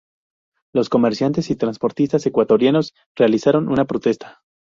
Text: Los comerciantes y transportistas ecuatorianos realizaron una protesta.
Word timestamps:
Los 0.73 0.89
comerciantes 0.89 1.51
y 1.51 1.55
transportistas 1.55 2.25
ecuatorianos 2.25 2.95
realizaron 3.15 3.69
una 3.69 3.85
protesta. 3.85 4.41